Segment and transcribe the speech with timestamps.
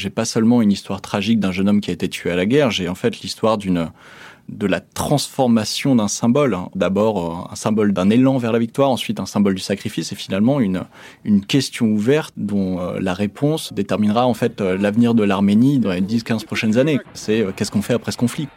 [0.00, 2.46] J'ai pas seulement une histoire tragique d'un jeune homme qui a été tué à la
[2.46, 6.54] guerre, j'ai en fait l'histoire de la transformation d'un symbole.
[6.54, 6.70] Hein.
[6.74, 10.14] D'abord euh, un symbole d'un élan vers la victoire, ensuite un symbole du sacrifice et
[10.14, 10.84] finalement une,
[11.24, 15.92] une question ouverte dont euh, la réponse déterminera en fait euh, l'avenir de l'Arménie dans
[15.92, 16.98] les 10-15 prochaines années.
[17.12, 18.48] C'est qu'est-ce qu'on fait après ce conflit?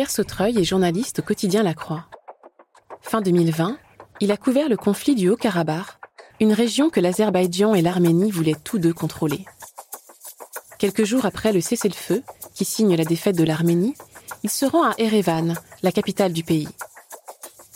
[0.00, 2.06] Pierre Sautreuil est journaliste au quotidien La Croix.
[3.02, 3.76] Fin 2020,
[4.20, 5.98] il a couvert le conflit du Haut-Karabakh,
[6.40, 9.44] une région que l'Azerbaïdjan et l'Arménie voulaient tous deux contrôler.
[10.78, 12.22] Quelques jours après le cessez-le-feu,
[12.54, 13.94] qui signe la défaite de l'Arménie,
[14.42, 16.70] il se rend à Erevan, la capitale du pays.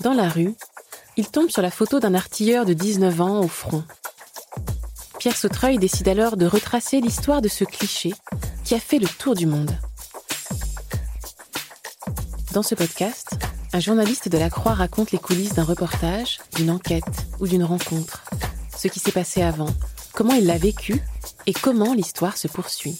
[0.00, 0.54] Dans la rue,
[1.18, 3.84] il tombe sur la photo d'un artilleur de 19 ans au front.
[5.18, 8.14] Pierre Sautreuil décide alors de retracer l'histoire de ce cliché
[8.64, 9.76] qui a fait le tour du monde.
[12.54, 13.36] Dans ce podcast,
[13.72, 18.22] un journaliste de la Croix raconte les coulisses d'un reportage, d'une enquête ou d'une rencontre.
[18.76, 19.70] Ce qui s'est passé avant,
[20.12, 21.02] comment il l'a vécu
[21.48, 22.96] et comment l'histoire se poursuit.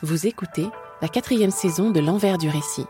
[0.00, 0.68] Vous écoutez
[1.02, 2.84] la quatrième saison de L'envers du récit.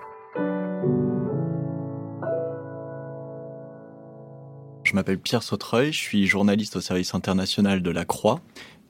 [4.84, 8.43] Je m'appelle Pierre Sautreuil, je suis journaliste au service international de la Croix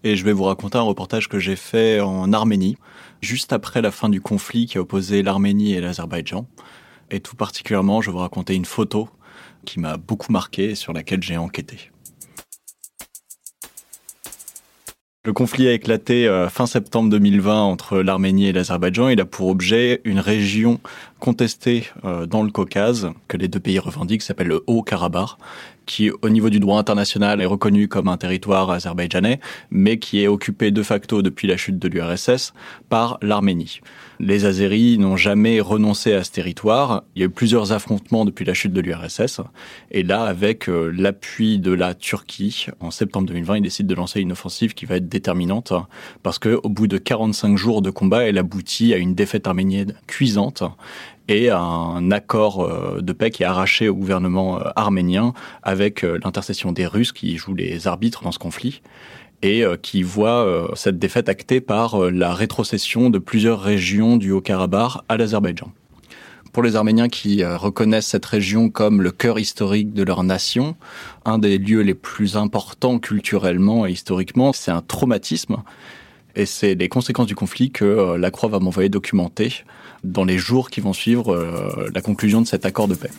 [0.04, 2.76] et je vais vous raconter un reportage que j'ai fait en Arménie,
[3.20, 6.46] juste après la fin du conflit qui a opposé l'Arménie et l'Azerbaïdjan.
[7.10, 9.08] Et tout particulièrement, je vais vous raconter une photo
[9.64, 11.90] qui m'a beaucoup marqué et sur laquelle j'ai enquêté.
[15.26, 19.08] Le conflit a éclaté euh, fin septembre 2020 entre l'Arménie et l'Azerbaïdjan.
[19.08, 20.78] Il a pour objet une région
[21.18, 25.30] contestée euh, dans le Caucase que les deux pays revendiquent, s'appelle le Haut-Karabakh,
[25.86, 30.28] qui au niveau du droit international est reconnu comme un territoire azerbaïdjanais, mais qui est
[30.28, 32.52] occupé de facto depuis la chute de l'URSS
[32.88, 33.80] par l'Arménie.
[34.18, 37.04] Les Azéris n'ont jamais renoncé à ce territoire.
[37.14, 39.40] Il y a eu plusieurs affrontements depuis la chute de l'URSS.
[39.90, 44.20] Et là, avec euh, l'appui de la Turquie, en septembre 2020, ils décident de lancer
[44.20, 45.72] une offensive qui va être déterminante
[46.22, 49.94] parce que au bout de 45 jours de combat, elle aboutit à une défaite arménienne
[50.06, 50.62] cuisante
[51.28, 55.32] et un accord euh, de paix qui est arraché au gouvernement euh, arménien
[55.62, 58.82] avec euh, l'intercession des Russes qui jouent les arbitres dans ce conflit
[59.42, 65.18] et qui voit cette défaite actée par la rétrocession de plusieurs régions du Haut-Karabakh à
[65.18, 65.70] l'Azerbaïdjan.
[66.54, 70.74] Pour les Arméniens qui reconnaissent cette région comme le cœur historique de leur nation,
[71.26, 75.58] un des lieux les plus importants culturellement et historiquement, c'est un traumatisme.
[76.34, 79.52] Et c'est les conséquences du conflit que la Croix va m'envoyer documenter
[80.04, 83.10] dans les jours qui vont suivre euh, la conclusion de cet accord de paix.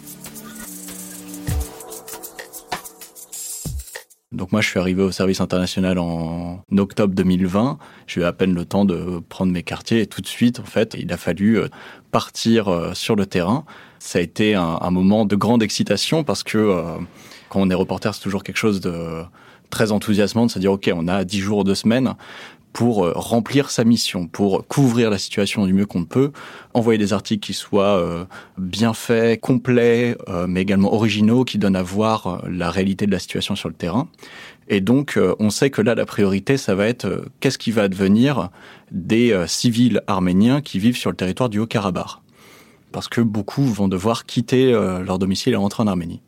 [4.31, 7.79] Donc moi, je suis arrivé au service international en octobre 2020.
[8.05, 10.65] J'ai eu à peine le temps de prendre mes quartiers et tout de suite, en
[10.65, 11.69] fait, il a fallu euh,
[12.11, 13.65] partir euh, sur le terrain.
[13.99, 16.83] Ça a été un, moment de grande excitation parce que
[17.49, 19.23] quand on est reporter, c'est toujours quelque chose de
[19.69, 22.13] très enthousiasmant de se dire, OK, on a 10 jours, deux semaines
[22.77, 26.31] pour euh, remplir sa mission, pour couvrir la situation du mieux qu'on peut,
[26.75, 28.25] envoyer des articles qui soient euh,
[28.59, 33.17] bien faits, complets, euh, mais également originaux, qui donnent à voir la réalité de la
[33.17, 34.07] situation sur le terrain.
[34.67, 38.49] Et donc, on sait que là, la priorité, ça va être qu'est-ce qui va advenir
[38.91, 42.19] des civils arméniens qui vivent sur le territoire du Haut-Karabakh.
[42.91, 46.19] Parce que beaucoup vont devoir quitter leur domicile et rentrer en Arménie.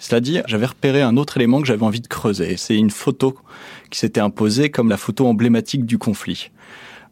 [0.00, 2.56] Cela dit, j'avais repéré un autre élément que j'avais envie de creuser.
[2.56, 3.36] C'est une photo
[3.90, 6.50] qui s'était imposée comme la photo emblématique du conflit.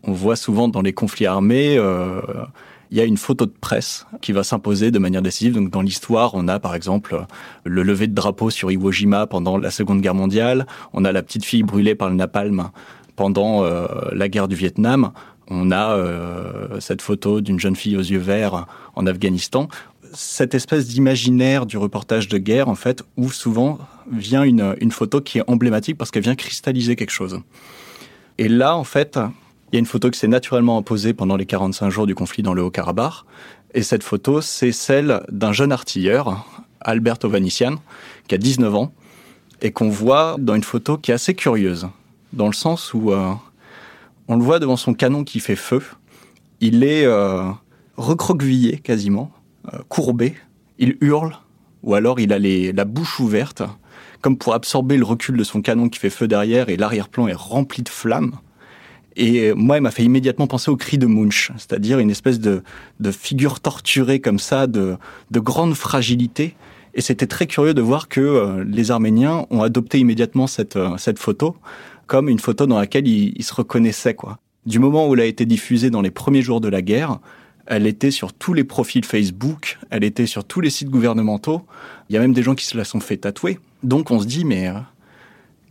[0.05, 2.23] On voit souvent dans les conflits armés, euh,
[2.91, 5.69] il y a une photo de presse qui va s'imposer de manière décisive.
[5.69, 7.27] Dans l'histoire, on a par exemple
[7.65, 10.67] le lever de drapeau sur Iwo Jima pendant la Seconde Guerre mondiale.
[10.95, 12.71] On a la petite fille brûlée par le napalm
[13.17, 15.13] pendant euh, la guerre du Vietnam.
[15.51, 19.69] On a euh, cette photo d'une jeune fille aux yeux verts en Afghanistan
[20.15, 23.79] cette espèce d'imaginaire du reportage de guerre, en fait, où souvent
[24.11, 27.41] vient une, photo qui est emblématique parce qu'elle vient cristalliser quelque chose.
[28.39, 29.19] Et là, en fait,
[29.71, 32.43] il y a une photo qui s'est naturellement imposée pendant les 45 jours du conflit
[32.43, 33.25] dans le Haut-Karabakh.
[33.75, 36.47] Et cette photo, c'est celle d'un jeune artilleur,
[36.81, 37.77] Albert Ovanician,
[38.29, 38.93] qui a 19 ans,
[39.61, 41.89] et qu'on voit dans une photo qui est assez curieuse,
[42.33, 43.33] dans le sens où euh,
[44.29, 45.83] on le voit devant son canon qui fait feu.
[46.61, 47.51] Il est euh,
[47.97, 49.33] recroquevillé quasiment,
[49.89, 50.35] courbé.
[50.79, 51.37] Il hurle,
[51.83, 53.63] ou alors il a la bouche ouverte,
[54.21, 57.35] comme pour absorber le recul de son canon qui fait feu derrière et l'arrière-plan est
[57.35, 58.37] rempli de flammes.
[59.17, 62.63] Et moi, il m'a fait immédiatement penser au cri de Munch, c'est-à-dire une espèce de,
[63.11, 64.97] figure torturée comme ça, de,
[65.33, 66.55] grande fragilité.
[66.95, 70.97] Et c'était très curieux de voir que euh, les Arméniens ont adopté immédiatement cette, euh,
[70.97, 71.55] cette photo
[72.09, 74.15] comme une photo dans laquelle ils, se reconnaissaient.
[74.15, 74.39] Quoi.
[74.67, 77.21] Du moment où elle a été diffusée dans les premiers jours de la guerre,
[77.69, 81.63] elle était sur tous les profils Facebook, elle était sur tous les sites gouvernementaux.
[82.09, 83.59] Il y a même des gens qui se la sont fait tatouer.
[83.83, 84.73] Donc on se dit, mais euh,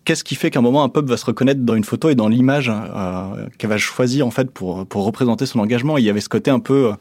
[0.06, 2.16] qu'est-ce qui fait qu'à un moment un peuple va se reconnaître dans une photo et
[2.16, 5.98] dans l'image euh, qu'elle va choisir en fait pour pour représenter son engagement?
[5.98, 6.94] il y avait ce côté un peu euh,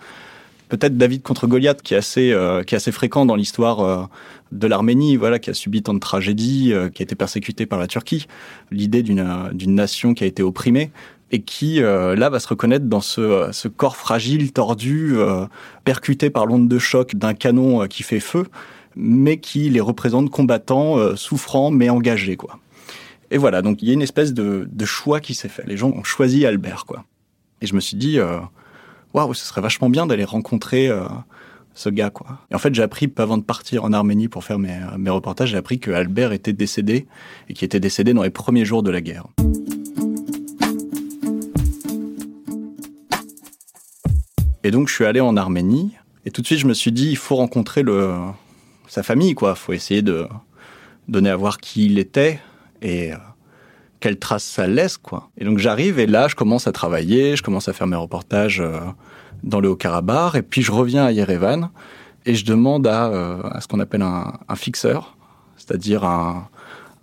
[0.70, 2.34] peut-être David contre Goliath qui est assez
[2.66, 4.08] qui est assez fréquent dans l'histoire
[4.50, 7.86] de l'Arménie, voilà, qui a subi tant de tragédies, qui a été persécutée par la
[7.86, 8.26] Turquie.
[8.72, 10.90] L'idée d'une d'une nation qui a été opprimée
[11.32, 15.16] et qui là va se reconnaître dans ce, ce corps fragile, tordu,
[15.84, 18.46] percuté par l'onde de choc d'un canon qui fait feu,
[18.94, 22.60] mais qui les représente combattants, souffrants mais engagés, quoi.
[23.30, 25.66] Et voilà, donc il y a une espèce de, choix qui s'est fait.
[25.66, 27.04] Les gens ont choisi Albert, quoi.
[27.60, 28.38] Et je me suis dit, euh,
[29.14, 31.04] waouh, ce serait vachement bien d'aller rencontrer euh,
[31.74, 32.38] ce gars, quoi.
[32.50, 35.50] Et en fait, j'ai appris, avant de partir en Arménie pour faire mes, mes reportages,
[35.50, 37.06] j'ai appris que Albert était décédé
[37.48, 39.26] et qu'il était décédé dans les premiers jours de la guerre.
[44.64, 45.92] Et donc, je suis allé en Arménie
[46.26, 48.12] et tout de suite, je me suis dit, il faut rencontrer le,
[48.88, 49.54] sa famille, quoi.
[49.54, 50.26] Faut essayer de
[51.06, 52.40] donner à voir qui il était,
[52.82, 53.16] et euh,
[54.00, 55.30] quelle trace ça laisse, quoi.
[55.38, 58.60] Et donc j'arrive et là, je commence à travailler, je commence à faire mes reportages
[58.60, 58.80] euh,
[59.44, 61.70] dans le Haut-Karabakh, et puis je reviens à Yerevan
[62.24, 65.16] et je demande à, euh, à ce qu'on appelle un, un fixeur,
[65.56, 66.48] c'est-à-dire un,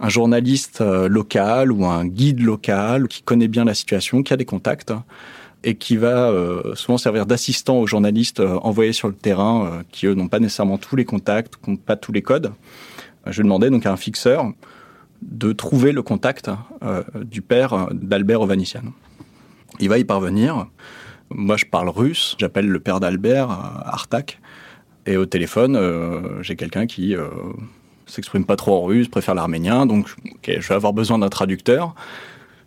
[0.01, 4.43] un, journaliste local ou un guide local qui connaît bien la situation, qui a des
[4.43, 4.91] contacts
[5.63, 6.31] et qui va
[6.75, 10.95] souvent servir d'assistant aux journalistes envoyés sur le terrain, qui eux n'ont pas nécessairement tous
[10.95, 12.51] les contacts, n'ont pas tous les codes.
[13.27, 14.51] Je demandais donc à un fixeur
[15.31, 16.49] de trouver le contact
[16.83, 18.83] euh, du père d'Albert Ovanician.
[19.79, 20.67] Il va y parvenir.
[21.29, 22.35] Moi, je parle russe.
[22.39, 24.39] J'appelle le père d'Albert, euh, Artak.
[25.05, 27.15] Et au téléphone, euh, j'ai quelqu'un qui
[28.05, 29.85] s'exprime pas trop en russe, préfère l'arménien.
[29.85, 30.13] Donc,
[30.47, 31.95] je vais avoir besoin d'un traducteur.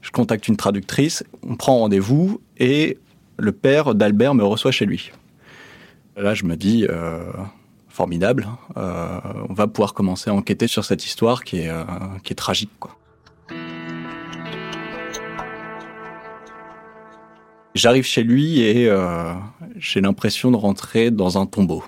[0.06, 1.24] Je contacte une traductrice.
[1.42, 2.96] On prend rendez-vous et
[3.38, 5.10] le père d'Albert me reçoit chez lui.
[6.16, 6.86] Là, je me dis,
[7.96, 8.46] formidable.
[8.76, 12.70] Euh, on va pouvoir commencer à enquêter sur cette histoire qui est, euh, tragique.
[17.74, 19.32] J'arrive chez lui et euh,
[19.76, 21.84] j'ai l'impression de rentrer dans un tombeau.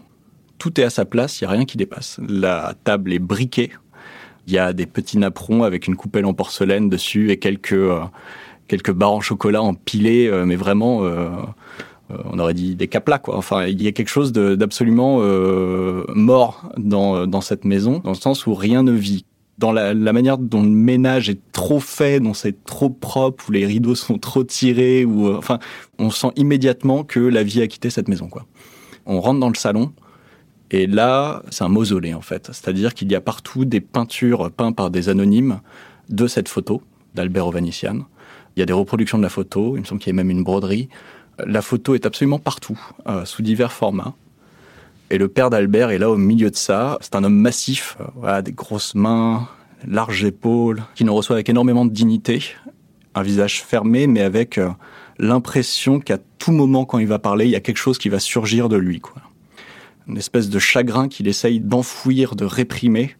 [0.56, 2.18] Tout est à sa place, il n'y a rien qui dépasse.
[2.26, 3.70] La table est briquée.
[4.48, 7.78] Il y a des petits napperons avec une coupelle en porcelaine dessus et quelques,
[8.66, 11.04] quelques barres en chocolat empilées, mais vraiment
[12.10, 13.36] euh, on aurait dit des caplas quoi.
[13.36, 18.16] Enfin, il y a quelque chose d'absolument euh, mort dans, dans cette maison, dans le
[18.16, 19.24] sens où rien ne vit.
[19.58, 23.66] Dans la, manière dont le ménage est trop fait, dont c'est trop propre, où les
[23.66, 25.58] rideaux sont trop tirés, ou euh, enfin,
[25.98, 28.30] on sent immédiatement que la vie a quitté cette maison.
[29.04, 29.92] On rentre dans le salon.
[30.70, 32.46] Et là, c'est un mausolée en fait.
[32.46, 35.60] C'est-à-dire qu'il y a partout des peintures peintes par des anonymes
[36.08, 36.82] de cette photo
[37.14, 38.06] d'Albert Ovanician.
[38.56, 40.30] Il y a des reproductions de la photo, il me semble qu'il y a même
[40.30, 40.88] une broderie.
[41.46, 44.14] La photo est absolument partout, euh, sous divers formats.
[45.10, 46.98] Et le père d'Albert est là au milieu de ça.
[47.00, 49.48] C'est un homme massif, euh, voilà, des grosses mains,
[49.86, 52.42] larges épaules, qui nous reçoit avec énormément de dignité.
[53.14, 54.68] Un visage fermé, mais avec euh,
[55.18, 58.18] l'impression qu'à tout moment, quand il va parler, il y a quelque chose qui va
[58.18, 59.00] surgir de lui.
[59.00, 59.22] Quoi.
[60.08, 63.14] Une espèce de chagrin qu'il essaye d'enfouir, de réprimer.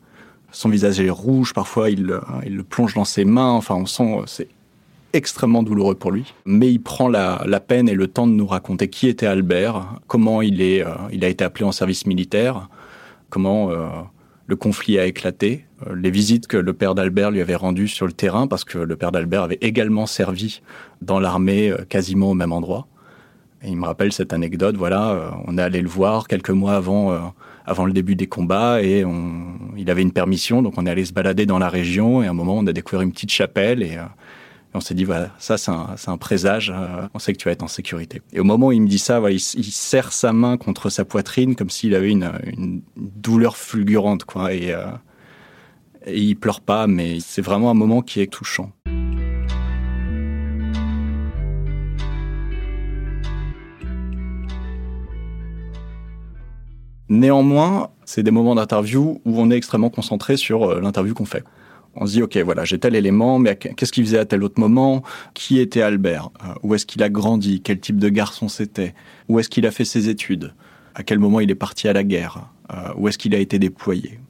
[0.53, 3.51] Son visage est rouge, parfois il, il le plonge dans ses mains.
[3.51, 4.49] Enfin, on sent, c'est
[5.13, 8.89] extrêmement douloureux pour lui, mais il prend la, peine et le temps de nous raconter
[8.89, 12.69] qui était Albert, comment il, est, euh, a été appelé en service militaire,
[13.31, 13.89] comment euh,
[14.47, 18.07] le conflit a éclaté, euh, les visites que le père d'Albert lui avait rendues sur
[18.07, 20.61] le terrain, parce que le père d'Albert avait également servi
[21.01, 22.87] dans l'armée quasiment au même endroit.
[23.63, 27.33] Et il me rappelle cette anecdote, voilà, on est allé le voir quelques mois avant,
[27.67, 31.05] avant le début des combats et on, il avait une permission, donc on est allé
[31.05, 33.83] se balader dans la région et à un moment on a découvert une petite chapelle
[33.83, 33.99] et
[34.75, 36.71] et on s'est dit, voilà, ça, c'est un, un, présage.
[36.71, 38.21] Euh, on sait que tu vas être en sécurité.
[38.35, 41.07] Et au moment où il me dit ça, voilà, il, serre sa main contre sa
[41.07, 44.53] poitrine comme s'il avait une, une, douleur fulgurante, quoi.
[44.53, 44.91] Et, euh,
[46.05, 48.71] et il pleure pas, mais c'est vraiment un moment qui est touchant.
[57.09, 61.45] Néanmoins, c'est des moments d'interview où on est extrêmement concentré sur euh, l'interview qu'on fait.
[61.95, 64.61] On se dit, OK, voilà, j'ai tel élément, mais qu'est-ce qu'il faisait à tel autre
[64.61, 65.03] moment?
[65.35, 66.31] Qui était Albert?
[66.45, 67.63] Euh, Où est-ce qu'il a grandi?
[67.63, 68.95] Quel type de garçon c'était?
[69.29, 70.53] Où est-ce qu'il a fait ses études?
[70.95, 72.51] À quel moment il est parti à la guerre?
[72.73, 74.21] Euh, Où est-ce qu'il a été déployé?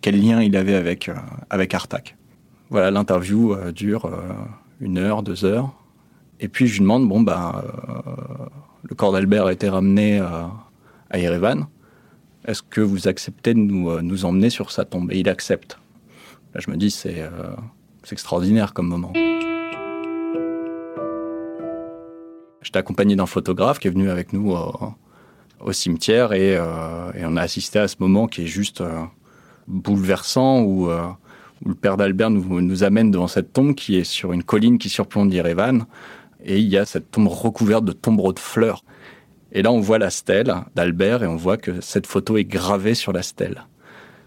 [0.00, 1.10] Quel lien il avait avec,
[1.50, 2.16] avec Artak
[2.70, 4.10] Voilà, l'interview dure
[4.80, 5.72] une heure, deux heures.
[6.40, 7.64] Et puis je lui demande, bon, bah,
[8.82, 11.68] le corps d'Albert a été ramené à Yerevan.
[12.46, 15.10] Est-ce que vous acceptez de nous, nous emmener sur sa tombe?
[15.12, 15.78] Et il accepte.
[16.54, 17.30] Là, je me dis, c'est euh,
[18.12, 19.12] extraordinaire comme moment.
[22.62, 24.54] J'étais accompagné d'un photographe qui est venu avec nous
[25.60, 29.02] au cimetière euh, et, on a assisté à ce moment qui est juste euh,
[29.66, 30.90] bouleversant où,
[31.64, 34.90] le père d'Albert nous, nous, amène devant cette tombe qui est sur une colline qui
[34.90, 35.86] surplombe Yerevan
[36.44, 38.84] et il y a cette tombe recouverte de tombereaux de fleurs.
[39.54, 42.94] Et là, on voit la stèle d'Albert et on voit que cette photo est gravée
[42.94, 43.64] sur la stèle.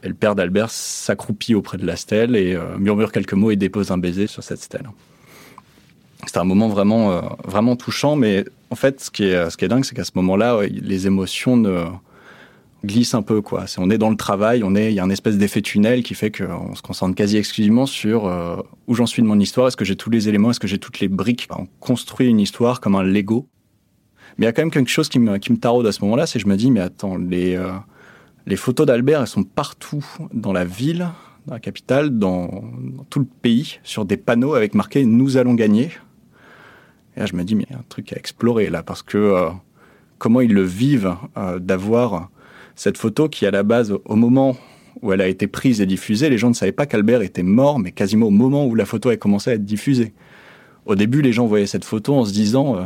[0.04, 3.56] Et le père d'Albert s'accroupit auprès de la stèle et euh, murmure quelques mots et
[3.56, 4.90] dépose un baiser sur cette stèle.
[6.26, 9.66] C'était un moment vraiment, euh, vraiment touchant, mais en fait, ce qui est, ce qui
[9.66, 11.86] est dingue, c'est qu'à ce moment-là, les émotions ne
[12.86, 13.42] glissent un peu.
[13.42, 13.66] Quoi.
[13.78, 16.14] on est dans le travail, on est, il y a un espèce d'effet tunnel qui
[16.14, 18.58] fait qu'on se concentre quasi exclusivement sur euh,
[18.88, 20.80] où j'en suis de mon histoire, est-ce que j'ai tous les éléments, est-ce que j'ai
[20.80, 21.48] toutes les briques?
[21.58, 23.48] On construit une histoire comme un Lego.
[24.38, 26.28] Mais il y a quand même quelque chose qui me, qui taraude à ce moment-là,
[26.28, 27.58] c'est que je me dis, mais attends, les
[28.48, 31.10] les photos d'Albert, elles sont partout dans la ville,
[31.46, 32.64] dans la capitale, dans,
[33.10, 35.92] tout le pays, sur des panneaux avec marqué Nous allons gagner.
[37.16, 39.04] Et là, je me dis, mais il y a un truc à explorer là, parce
[39.04, 39.50] que euh,
[40.18, 42.30] comment ils le vivent euh, d'avoir
[42.76, 44.56] cette photo qui, à la base, au moment
[45.02, 47.80] où elle a été prise et diffusée, les gens ne savaient pas qu'Albert était mort,
[47.80, 50.14] mais quasiment au moment où la photo a commencé à être diffusée.
[50.86, 52.86] Au début, les gens voyaient cette photo en se disant, euh,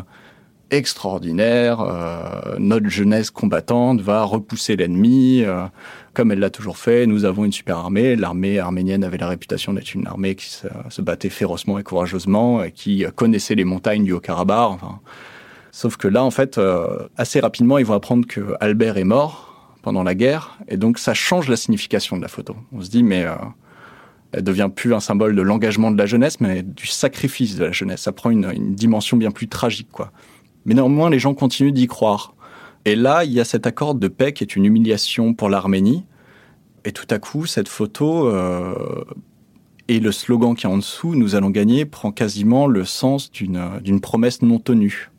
[0.72, 1.82] extraordinaire.
[1.82, 5.66] Euh, notre jeunesse combattante va repousser l'ennemi, euh,
[6.13, 7.06] comme elle l'a toujours fait.
[7.06, 8.16] Nous avons une super armée.
[8.16, 12.72] L'armée arménienne avait la réputation d'être une armée qui se, battait férocement et courageusement, et
[12.72, 14.80] qui connaissait les montagnes du Haut-Karabakh.
[15.72, 19.78] Sauf que là, en fait, euh, assez rapidement, ils vont apprendre que Albert est mort
[19.82, 22.56] pendant la guerre, et donc ça change la signification de la photo.
[22.72, 23.25] On se dit, mais
[24.32, 27.72] elle devient plus un symbole de l'engagement de la jeunesse, mais du sacrifice de la
[27.72, 28.01] jeunesse.
[28.01, 30.12] Ça prend une, une dimension bien plus tragique, quoi.
[30.65, 32.36] Mais néanmoins, les gens continuent d'y croire.
[32.86, 36.06] Et là, il y a cet accord de paix qui est une humiliation pour l'Arménie.
[36.86, 39.03] Et tout à coup, cette photo euh,
[39.88, 44.01] et le slogan qui est en dessous, Nous allons gagner, prend quasiment le sens d'une
[44.01, 45.12] promesse non tenue,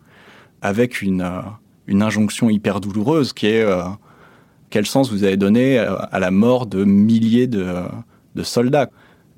[0.60, 1.40] avec une, euh,
[1.86, 3.82] une injonction hyper douloureuse qui est euh,
[4.70, 7.84] quel sens vous avez donné à la mort de milliers de
[8.42, 8.88] soldats?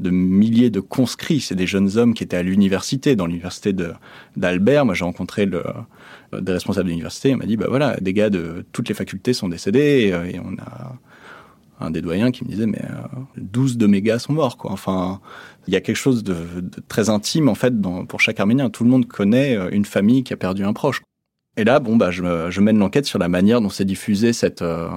[0.00, 1.40] De milliers de conscrits.
[1.40, 3.74] C'est des jeunes hommes qui étaient à l'université, dans l'université
[4.36, 4.84] d'Albert.
[4.84, 7.30] Moi, j'ai rencontré des responsables de l'université.
[7.30, 10.12] Il m'a dit, bah voilà, des gars de toutes les facultés sont décédés.
[10.32, 10.96] Et, on a
[11.80, 12.82] un des doyens qui me disait, mais
[13.36, 14.56] 12 euh, de mes gars sont morts.
[14.64, 15.20] Enfin,
[15.66, 16.36] il y a quelque chose de,
[16.88, 17.74] très intime, en fait,
[18.08, 18.70] pour chaque Arménien.
[18.70, 21.02] Tout le monde connaît euh, une famille qui a perdu un proche.
[21.56, 24.32] Et là, bon, bah, je, mène l'enquête sur la manière dont s'est diffusée
[24.62, 24.88] euh,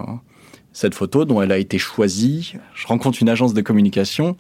[0.74, 2.54] cette photo, dont elle a été choisie.
[2.74, 4.38] Je rencontre une agence de communication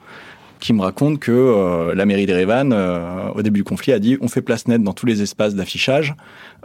[0.60, 4.18] qui me raconte que euh, la mairie d'Erevan, euh, au début du conflit, a dit
[4.22, 6.16] on fait place nette dans tous les espaces d'affichage,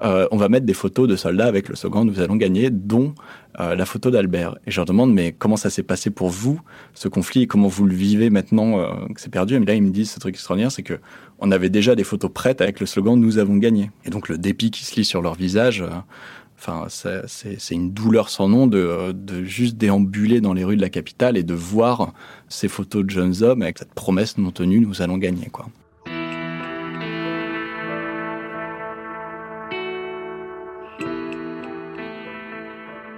[0.03, 3.15] euh, on va mettre des photos de soldats avec le slogan nous allons gagner, dont
[3.59, 4.57] la photo d'Albert.
[4.67, 6.59] Et je leur demande mais comment ça s'est passé pour vous
[6.95, 8.79] ce conflit comment vous le vivez maintenant
[9.15, 9.57] que c'est perdu?
[9.57, 10.95] Et là ils me disent ce truc extraordinaire, c'est que
[11.39, 13.91] on avait déjà des photos prêtes avec le slogan nous avons gagné.
[14.07, 15.85] Et donc le dépit qui se lit sur leur visage
[16.65, 21.37] Enfin, c'est une douleur sans nom de, juste déambuler dans les rues de la capitale
[21.37, 22.13] et de voir
[22.49, 25.67] ces photos de jeunes hommes avec cette promesse non tenue, nous allons gagner, quoi.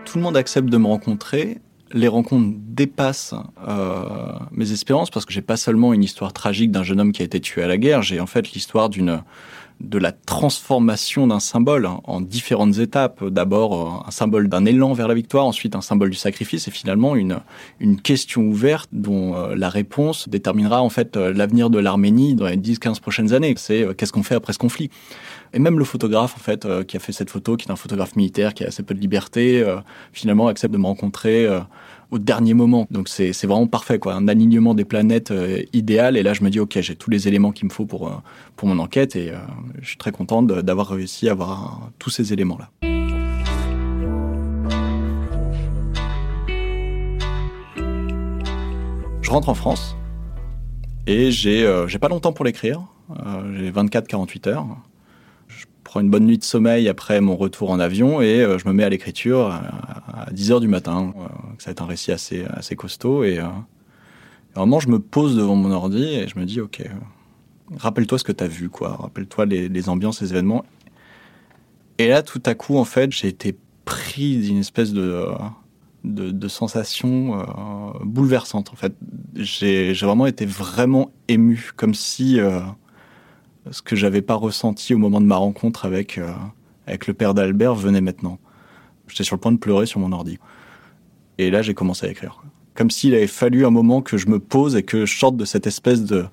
[0.07, 1.59] Tout le monde accepte de me rencontrer.
[1.93, 3.35] Les rencontres dépassent
[3.69, 7.21] euh, mes espérances parce que j'ai pas seulement une histoire tragique d'un jeune homme qui
[7.21, 9.23] a été tué à la guerre, j'ai en fait l'histoire d'une
[9.81, 13.25] de la transformation d'un symbole hein, en différentes étapes.
[13.25, 16.71] D'abord euh, un symbole d'un élan vers la victoire, ensuite un symbole du sacrifice et
[16.71, 17.41] finalement une,
[17.81, 22.47] une question ouverte dont euh, la réponse déterminera en fait euh, l'avenir de l'Arménie dans
[22.47, 23.55] les 10-15 prochaines années.
[23.57, 24.91] C'est qu'est-ce qu'on fait après ce conflit?
[25.53, 28.17] Et même le photographe, en fait, qui a fait cette photo, qui est un photographe
[28.17, 29.65] militaire, qui a assez peu de liberté,
[30.13, 31.49] finalement accepte de me rencontrer
[32.11, 32.87] au dernier moment.
[32.91, 34.15] Donc c'est vraiment parfait, quoi.
[34.15, 36.17] Un alignement des planètes euh, idéal.
[36.17, 38.13] Et là, je me dis, ok, j'ai tous les éléments qu'il me faut pour, euh,
[38.63, 39.17] mon enquête.
[39.17, 39.37] Et euh,
[39.81, 42.71] je suis très content d'avoir réussi à avoir tous ces éléments-là.
[49.21, 49.97] Je rentre en France
[51.07, 51.65] et j'ai
[52.01, 52.83] pas longtemps pour l'écrire.
[53.55, 54.67] j'ai 24-48 heures
[56.01, 58.85] une bonne nuit de sommeil après mon retour en avion et euh, je me mets
[58.85, 61.15] à l'écriture à, 10 heures du matin.
[61.17, 63.45] Euh, ça va être un récit assez, assez costaud et, euh,
[64.55, 66.83] vraiment, je me pose devant mon ordi et je me dis, ok,
[67.77, 68.97] rappelle-toi ce que tu as vu, quoi.
[68.97, 70.65] Rappelle-toi les, ambiances, les événements.
[71.99, 75.27] Et là, tout à coup, en fait, j'ai été pris d'une espèce de,
[76.05, 77.45] de, sensation euh,
[78.05, 78.95] bouleversante, en fait.
[79.37, 82.61] J'ai vraiment été vraiment ému, comme si euh,
[83.71, 86.31] ce que j'avais pas ressenti au moment de ma rencontre avec, euh,
[86.87, 88.39] avec le père d'Albert venait maintenant.
[89.09, 90.39] J'étais sur le point de pleurer sur mon ordi.
[91.39, 92.43] Et là, j'ai commencé à écrire.
[92.75, 95.45] Comme s'il avait fallu un moment que je me pose et que je sorte de
[95.45, 96.27] cette espèce de,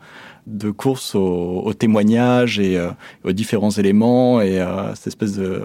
[0.47, 2.89] de course au, témoignage et euh,
[3.23, 5.63] aux différents éléments et euh, cette espèce de,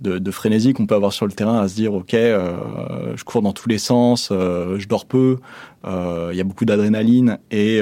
[0.00, 3.42] de, frénésie qu'on peut avoir sur le terrain à se dire ok euh, je cours
[3.42, 5.38] dans tous les sens je dors peu
[5.84, 7.80] il y a beaucoup d'adrénaline et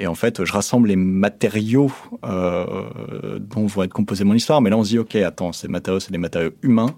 [0.00, 1.92] et en fait, je rassemble les matériaux
[2.22, 4.60] dont vont être composés mon histoire.
[4.62, 6.96] Mais là, on se dit, OK, attends, ces matériaux, c'est des matériaux humains.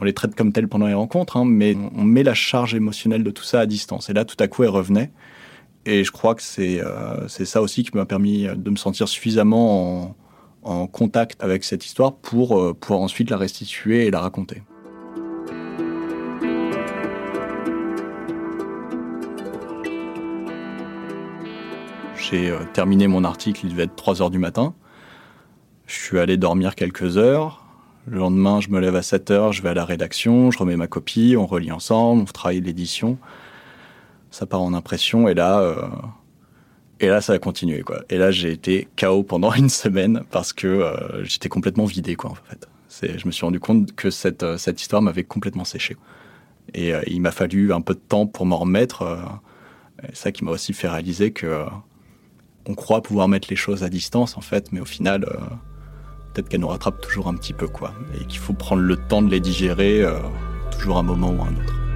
[0.00, 3.24] On les traite comme tels pendant les rencontres, hein, mais on met la charge émotionnelle
[3.24, 4.10] de tout ça à distance.
[4.10, 5.10] Et là, tout à coup, elle revenait.
[5.86, 10.14] Et je crois que euh, c'est ça aussi qui m'a permis de me sentir suffisamment
[10.62, 14.62] en, contact avec cette histoire pour euh, pouvoir ensuite la restituer et la raconter.
[22.30, 24.74] J'ai euh, terminé mon article, il devait être 3 heures du matin.
[25.86, 27.64] Je suis allé dormir quelques heures.
[28.06, 30.76] Le lendemain, je me lève à 7 heures, je vais à la rédaction, je remets
[30.76, 33.18] ma copie, on relit ensemble, on travaille l'édition
[34.30, 35.88] ça part en impression et là, euh,
[37.00, 38.02] et là ça a continué quoi.
[38.10, 42.30] Et là j'ai été KO pendant une semaine parce que euh, j'étais complètement vidé quoi
[42.30, 42.68] en fait.
[43.00, 45.96] Je me suis rendu compte que cette, cette histoire m'avait complètement séché.
[46.74, 49.18] Et il m'a fallu un peu de temps pour m'en remettre.
[50.08, 51.64] c'est ça qui m'a aussi fait réaliser que
[52.68, 55.26] on croit pouvoir mettre les choses à distance en fait, mais au final
[56.32, 57.92] peut-être qu'elles nous rattrapent toujours un petit peu quoi.
[58.20, 60.04] Et qu'il faut prendre le temps de les digérer
[60.78, 61.87] toujours un moment ou un autre.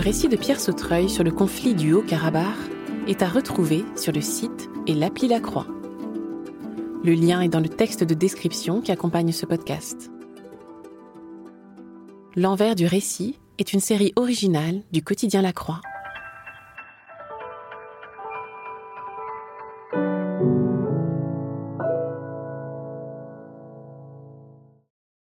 [0.00, 2.56] Le récit de Pierre Sautreuil sur le conflit du Haut-Karabakh
[3.06, 5.66] est à retrouver sur le site et l'appli La Croix.
[7.04, 10.10] Le lien est dans le texte de description qui accompagne ce podcast.
[12.34, 15.82] L'envers du récit est une série originale du quotidien La Croix.